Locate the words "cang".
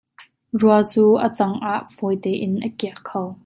1.37-1.55